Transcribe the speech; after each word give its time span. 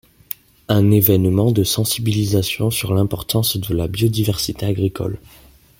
Un 0.67 0.89
événement 0.89 1.51
de 1.51 1.63
sensibilisation 1.63 2.71
sur 2.71 2.95
l’importance 2.95 3.57
de 3.57 3.75
la 3.75 3.87
biodiversité 3.87 4.65
agricole. 4.65 5.19